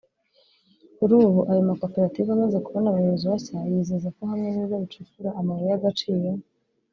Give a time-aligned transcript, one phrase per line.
[0.97, 6.29] Kuri ubu ayo makoperative amaze kubona abayobozi bashya yizeza ko hamwe n’ibigo bicukura amabuye y’agaciro